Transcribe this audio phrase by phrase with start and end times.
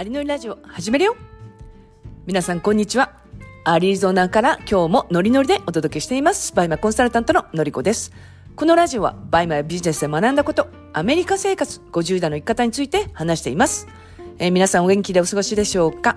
[0.00, 1.16] アリノリラジオ始めるよ
[2.24, 3.20] 皆さんこんにちは。
[3.64, 6.54] アリゾナから今日もノリノリでお届けしています。
[6.54, 8.10] バイマコンサルタントののりこです。
[8.56, 13.88] このラジオはバイマやビジネスで学んだこと、アメリカ生活50代の生き方について話しています。
[14.38, 16.16] えー皆さんお元気でお過ごしでしょうか？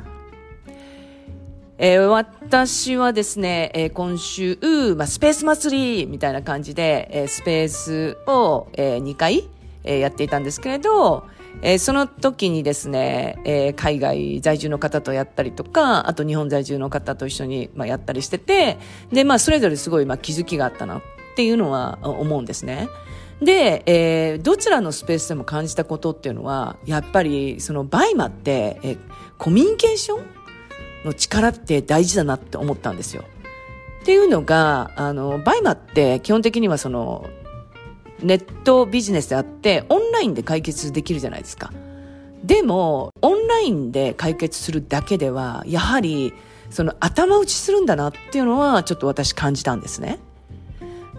[1.77, 4.57] えー私はですね、えー今週、
[4.95, 9.49] まあ、スペース祭りみたいな感じで、えースペースを、え2回、
[9.83, 11.25] えーやっていたんですけれど、
[11.61, 18.77] えーその時にですね、えー海外在住の方とやったりとか、あと日本在住の方と一緒に、まあ、やったりしてて、
[19.11, 21.01] で、まあ、それぞれすごい、まあ、気づきがあったなっ
[21.35, 22.89] ていうのは思うんですね。
[23.41, 28.97] で、えーどちらのスペースでも感じたことっていうのは、やっぱり、そのバイマって、えー
[29.37, 30.25] コミュニケーション
[31.05, 33.25] の力って大事だなって思ったんですよ。
[34.01, 37.25] っていうのが、あの、バイマって基本的にはその、
[38.23, 41.71] ネットビジネスであって、オンラインで解決できるじゃないですか。
[42.43, 46.33] でも、オンラインで解決するだけでは、やはり、
[46.69, 50.19] その頭打ちするんだなっていうのは、ちょっと私感じたんですね。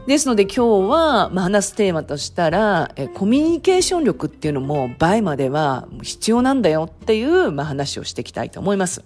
[0.06, 9.02] ですので今日は、まあ、話すテーマとしたら、えコミュニケーション力っていうのも倍までは必要なんだよっていう、まあ、話をしていきたいと思います。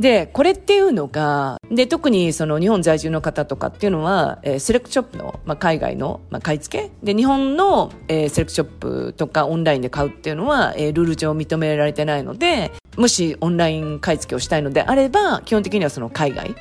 [0.00, 6.90] で、これっていうのが、で、特にその日本在住の方とかっていうのは、えーセレクトショップの、まあ、海外の、まあ、買い付け？
[7.02, 16.56] で、日本の、えーセレクトショップとかオンラインで買うっていうのは、えールール上認められてないので、もしオンライン買い付けをしたいのであれば、基本的にはその海外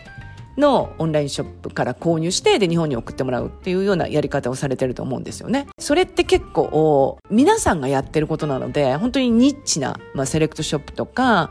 [0.55, 5.67] のオンラインショップから購入して、で、日本に送ってもらうっていうようなやり方をされてると思うんですよね。
[5.79, 11.49] それって結構、皆さんがやってることなので、本当にニッチな、まあ、セレクトショップとか、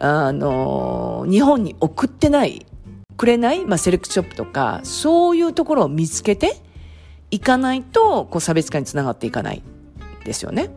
[0.00, 2.66] あの、日本に送ってない、
[3.16, 6.56] くれない、まあ、セレクトショップとか、そういうところを見つけて
[7.30, 9.62] いかないと、こう、差別化につながっていかない
[10.24, 10.70] ですよね。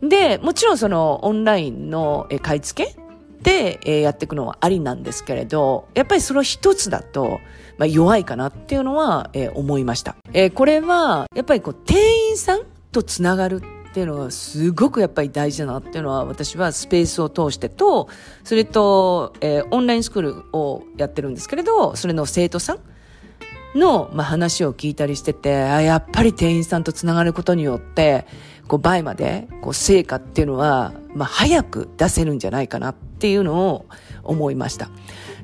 [0.00, 2.96] で、もちろんその、オンラインの買い付け
[3.42, 7.40] で、えやっていくのはありなんですけれど、やっぱりその一つだと、
[7.78, 10.14] まあ、弱いかなっていうのは、え思いました。
[10.32, 12.60] えこれは、やっぱりこう、店員さん
[12.92, 18.08] とつながるっていうのがすごくやっぱり大事だなっていうのは私はスペースを通してと、
[18.44, 28.26] それと、えーオンラインスクールをやってるんですけれど、それの生徒さんの、まあ、話を聞いたりしてて、あやっぱり店員さんとつながることによって、
[28.68, 33.86] こう、倍まで、こう、成果っていうのは、まあ、早く出せるんじゃないかなっていうのを
[34.22, 34.88] 思いました。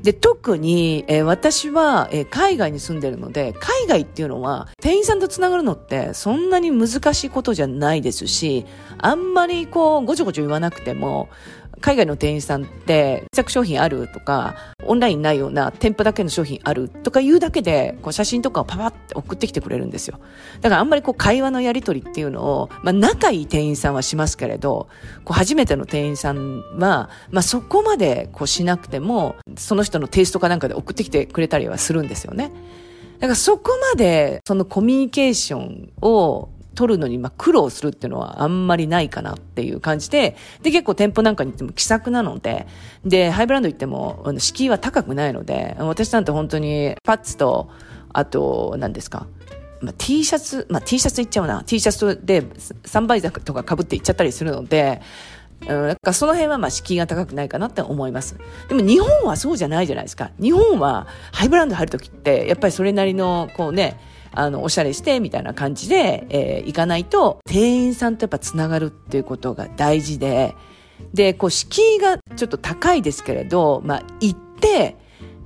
[0.06, 8.66] で、特に、えー私は、えー海外に住んでるので、海外っていうのは、店員さんと繋がるのって、そんなに難しいことじゃないですし、
[8.99, 11.28] あんまりこう、ごちょごちょ言わなくても、
[11.81, 20.19] 海外の店員さんって、試着商品あるとか、オンラインないような店舗だけの商品あるとか言うだけで、こう写真とかをパパって送ってきてくれるんですよ。
[20.61, 24.89] だからあんまりこう会話のやり取りっていうのを、まあ仲いい店員さんはしますけれど、
[25.25, 32.53] こう初めての店員さんは、まあそこまでこうしなくても、その人のテイストかなんかで送ってきてくれたりはするんですよね。
[33.19, 42.69] だからそこまでそのコミュニケーションを取るのにまあ苦労するっていうのはあんまりないかなっていう感じで、で結構店舗なんかに行っても気さくなので、
[43.05, 47.71] で、ハイブランド行ってもあの敷居は高くないので、私なんて本当にパッツと、
[48.13, 49.27] あと、何ですか、
[49.81, 51.65] まあ、T シャツ、まあ、T シャツいっちゃうな。
[51.65, 52.45] T シャツで
[52.85, 55.01] サンバイザーとか被っていっちゃったりするので、
[55.67, 58.37] なんかその辺はまあ敷居が高くないかなって思います。
[58.69, 60.31] でも日本はそうじゃないじゃないですか。
[60.41, 63.99] 日本はハイブランド入るときって、やっぱりそれなりの、こうね、
[64.37, 70.55] あの、おしゃれしてみたいな感じで、えー行かないと、店員さんとやっぱつながるっていうことが大事で、
[71.15, 74.97] で、こう、敷居がちょっと高いですけれど、まあ、行って、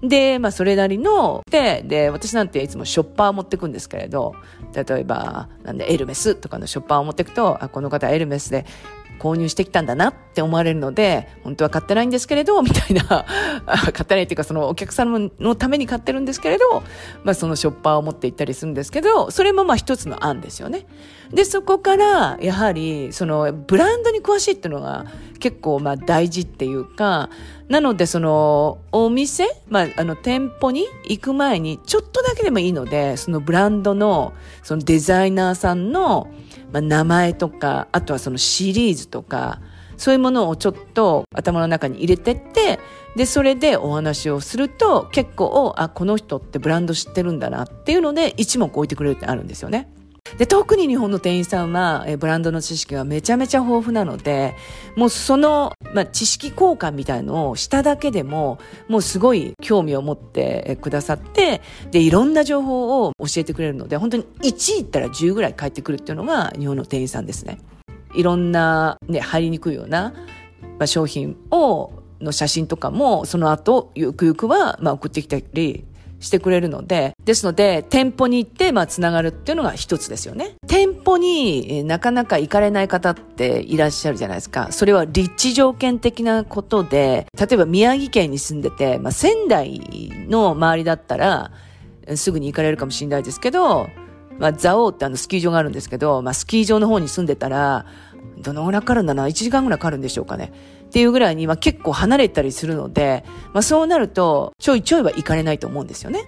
[0.03, 4.35] で、まあ、それなりの、で、で、私なんていつもショッパー持ってくんですけれど、
[4.75, 8.65] 例えば、なんで、エルメスとかのショッパーを持ってくと、あ、この方エルメスで
[9.19, 13.03] 購入してきたんだなって思われるので、本当は買ってないんですけれど、 みたいな、
[13.67, 16.83] 買ってないっていうか、そのお客様のために買ってるんですけれど、
[17.25, 20.87] まあ、そのショッパーを持って行ったりするんですけど、それもまあ一つの案ですよね。
[21.33, 25.07] で、そこから、やはり、その、ブランドに詳しいっていうのが
[25.39, 27.31] 結構まあ大事っていうか、
[27.69, 34.33] なので、その、お店、まあ、あの、店舗に行く前に、ちょっとだけでもいいので、そのブランドの、
[34.65, 36.29] そのデザイナーさんの、
[36.73, 39.61] まあ、名前とか、あとはそのシリーズとか、
[39.97, 42.81] そういうものをちょっと頭の中に入れてって、
[43.17, 49.93] で、それでお話をすると、結構、あ、この人ってブランド知ってるんだなっていうので、一目置いてくれるってあるんですよね。
[50.39, 54.55] で、特に日本の店員さんは、えブランドの知識がめちゃめちゃ豊富なので、
[54.97, 61.61] もうその、まあ、知識交換みたいのをしただけでも、もうすごい興味を持ってくださって、
[61.91, 67.59] で、いろんな情報を教えてくれるので、本当に1行ったら10ぐらい返ってくるっていうのが日本の店員さんですね。
[68.15, 70.15] いろんな、ね、入りにくいような
[70.81, 71.93] まあ、商品を、
[72.23, 75.85] の写真とかも、その後、ゆくゆくは、まあ、送ってきたり
[76.21, 80.55] してくれるので、ですので、店舗に行って、まあ、つながるっていうのが一つですよね。
[80.69, 84.69] 店舗に、なかなか行かれない方っていらっしゃるじゃないですか。
[84.71, 89.81] それは立地条件的なことで、例えば宮城県に住んでて、まあ、仙台
[90.29, 91.51] の周りだったら、
[92.17, 93.89] すぐに行かれるかもしれないですけど、
[94.39, 97.87] まあ、ザオーってあのスキー場があるんですけど、まあ、スキー場の方に住んでたら、
[98.39, 100.53] どのぐらいかかるんだな ?1 時間ぐらいかかるんでしょうかね。
[100.91, 106.25] っていうぐらいに、まあ、結構離れたりするので、まあ、そうなると、ちょいちょいは行かれないと思うんですよね。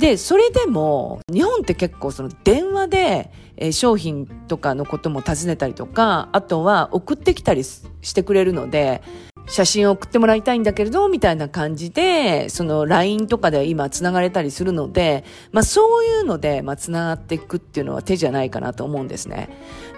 [0.00, 9.00] で、それでも、日本って結構その電話で、えー、商品とかのことも尋ねたりとか、あとは送ってきたりしてくれるので、
[9.48, 19.48] 写真を送ってもらいたいんだけれど、みたいな感じで、その LINE とかで今繋がれたりするので、まあそういうので、まあ繋がっていくっていうのは手じゃないかなと思うんですね。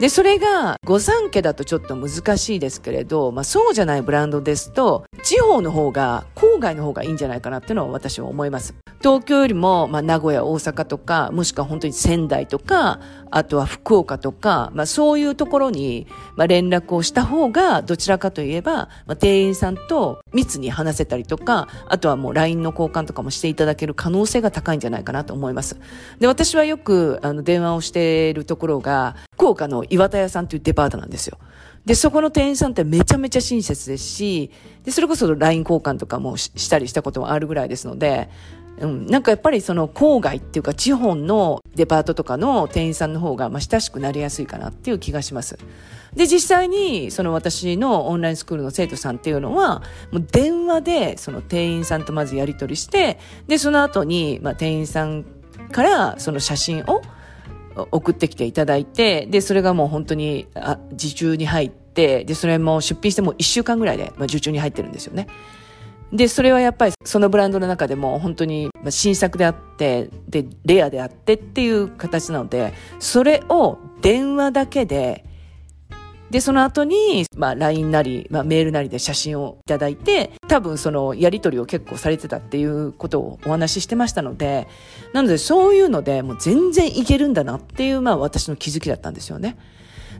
[0.00, 6.26] で、それが、御三家だとちょっと難しいですけれど、まあそうじゃないブランドですと、地方の方が、
[6.58, 8.74] 郊外の方がいいんじゃないかなっていうのは私は思います。
[9.00, 12.98] 東京よりも、まあ、名古屋、大阪とか、もしくは本当に仙台とか、
[13.30, 25.78] あとは福岡とか、まあ、そういうところに、まあ、連絡をした方が、どちらかといえば、まあ、店員さんと密に話せたりとか、あとはもう LINE の交換とかもしていただける可能性が高いんじゃないかなと思います。
[26.18, 31.38] で、私はよく、あの、電話をしているところが、福岡の岩田屋さんというデパートなんですよ。
[31.84, 34.50] で、そこの店員さんってめちゃめちゃ親切ですし、
[34.84, 38.28] で、それこそ LINE 交換とかもしたりしたこともあるぐらいですので、
[38.80, 45.58] うん、なんかやっぱりその郊外っていうか地方のデパートとかの店員さんの方がまあ親しくなりやすいかなっていう気がします。
[46.14, 55.24] で、実際にその私のオンラインスクールの生徒さんっていうのは、もう電話でその店員さんとまずやり取りして、で、その後にまあ店員さん
[55.72, 57.02] からその写真を
[57.90, 65.28] 送ってきていただいて、で、それがもう本当にあ受注に入って、で、それも出品しても1週間ぐらいで、まあ、受注に入ってるんですよね。
[66.12, 75.24] で、それはやっぱりそのブランドの中でも本当に新作であって、で、レアであってっていう形なので、それを電話だけで、
[76.30, 84.68] で、その後に、まあ、LINE なり、まあ、メールなりで写真をいただいて、多分そのやり取りを結構されてたっていうことをお話ししてましたので、
[85.14, 89.56] なのでそういうのでもう全然いけるんだなっていう、まあ私の気づきだったんですよね。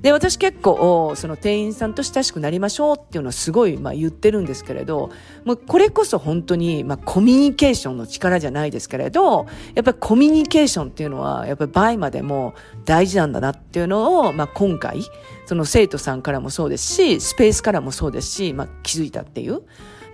[0.02, 5.10] で、私結構、その店員さんと親しくなりましょうっていうのはすごい、まあ言ってるんですけれど、
[5.44, 12.54] もうこれこそ本当に、まあコミュニケーションの力じゃないですけれど、やっぱりコミュニケーションっていうのは、やっぱり倍までも
[12.84, 15.02] 大事なんだなっていうのを、まあ今回、
[15.46, 19.62] その生徒さんからもそうですし、スペースからもそうですし、まあ気づいたっていう。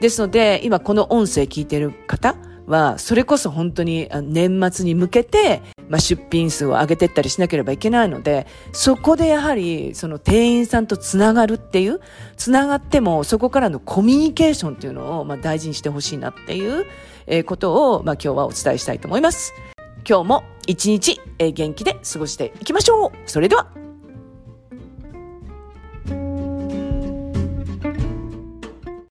[0.00, 2.36] ですので、今この音声聞いてる方、
[2.66, 12.00] は、それこそ本当に年末に向けて、まあ、出品数を上げていったりしなければいけないので、そこでやはり、その店員さんとつながるっていう、
[12.36, 16.86] つながってもそこからのコミュニケーションっていうのを、まあ、大事にしてほしいなっていう、
[17.26, 19.54] え、ことを、まあ、今日はお伝えしたいと思います。
[20.08, 23.83] 今日も一日、え、元気で過ごしていきましょうそれでは